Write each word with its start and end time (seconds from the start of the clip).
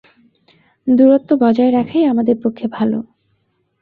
দূরত্ব 0.87 1.29
বজায় 1.35 1.71
রাখাই 1.71 2.03
আমাদের 2.05 2.35
পক্ষে 2.43 2.65
ভালো। 2.67 2.97